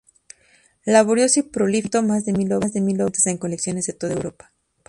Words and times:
Laborioso 0.83 1.41
y 1.41 1.43
prolífico, 1.43 1.99
pintó 1.99 2.01
más 2.01 2.25
de 2.25 2.33
mil 2.33 2.51
obras, 2.53 2.71
presentes 2.71 3.27
en 3.27 3.37
colecciones 3.37 3.85
de 3.85 3.93
toda 3.93 4.13
Europa. 4.13 4.51